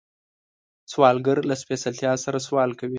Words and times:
سوالګر 0.91 1.37
له 1.49 1.55
سپېڅلتیا 1.61 2.11
سره 2.25 2.37
سوال 2.47 2.71
کوي 2.79 2.89